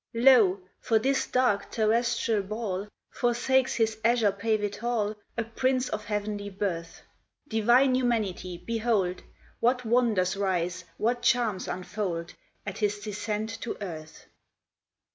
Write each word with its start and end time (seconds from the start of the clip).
LO! 0.15 0.59
for 0.79 0.97
this 0.97 1.27
dark 1.27 1.69
terrestrial 1.69 2.41
ball 2.41 2.87
Forsakes 3.11 3.75
his 3.75 3.99
azure 4.03 4.31
paved 4.31 4.77
hall 4.77 5.15
A 5.37 5.43
prince 5.43 5.89
of 5.89 6.05
heav'nly 6.05 6.49
birth! 6.49 7.03
Divine 7.47 7.93
Humanity 7.93 8.57
behold, 8.57 9.21
What 9.59 9.85
wonders 9.85 10.35
rise, 10.35 10.85
what 10.97 11.21
charms 11.21 11.67
unfold 11.67 12.33
At 12.65 12.79
his 12.79 12.99
descent 12.99 13.51
to 13.61 13.77
earth! 13.79 14.25